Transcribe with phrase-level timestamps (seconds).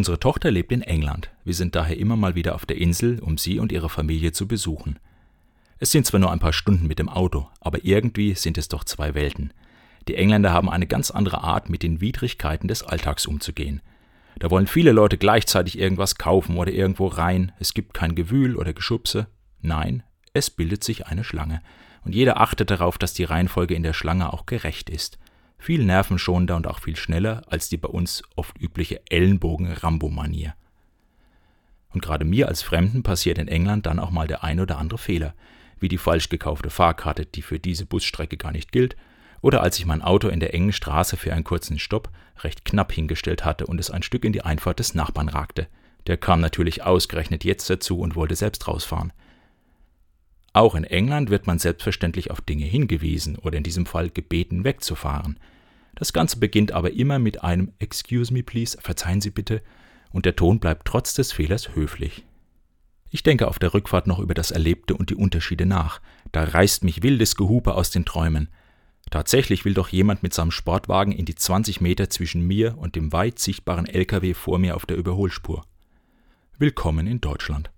[0.00, 1.28] Unsere Tochter lebt in England.
[1.44, 4.48] Wir sind daher immer mal wieder auf der Insel, um sie und ihre Familie zu
[4.48, 4.98] besuchen.
[5.78, 8.82] Es sind zwar nur ein paar Stunden mit dem Auto, aber irgendwie sind es doch
[8.82, 9.52] zwei Welten.
[10.08, 13.82] Die Engländer haben eine ganz andere Art, mit den Widrigkeiten des Alltags umzugehen.
[14.38, 17.52] Da wollen viele Leute gleichzeitig irgendwas kaufen oder irgendwo rein.
[17.58, 19.26] Es gibt kein Gewühl oder Geschubse.
[19.60, 21.60] Nein, es bildet sich eine Schlange.
[22.06, 25.18] Und jeder achtet darauf, dass die Reihenfolge in der Schlange auch gerecht ist.
[25.60, 30.54] Viel nervenschonender und auch viel schneller als die bei uns oft übliche Ellenbogen-Rambo-Manier.
[31.90, 34.98] Und gerade mir als Fremden passiert in England dann auch mal der ein oder andere
[34.98, 35.34] Fehler,
[35.78, 38.96] wie die falsch gekaufte Fahrkarte, die für diese Busstrecke gar nicht gilt,
[39.42, 42.92] oder als ich mein Auto in der engen Straße für einen kurzen Stopp recht knapp
[42.92, 45.66] hingestellt hatte und es ein Stück in die Einfahrt des Nachbarn ragte.
[46.06, 49.12] Der kam natürlich ausgerechnet jetzt dazu und wollte selbst rausfahren.
[50.52, 55.38] Auch in England wird man selbstverständlich auf Dinge hingewiesen oder in diesem Fall gebeten, wegzufahren.
[55.94, 59.62] Das Ganze beginnt aber immer mit einem Excuse me please, verzeihen Sie bitte,
[60.10, 62.24] und der Ton bleibt trotz des Fehlers höflich.
[63.10, 66.00] Ich denke auf der Rückfahrt noch über das Erlebte und die Unterschiede nach.
[66.32, 68.48] Da reißt mich wildes Gehupe aus den Träumen.
[69.10, 73.12] Tatsächlich will doch jemand mit seinem Sportwagen in die 20 Meter zwischen mir und dem
[73.12, 75.64] weit sichtbaren LKW vor mir auf der Überholspur.
[76.58, 77.70] Willkommen in Deutschland.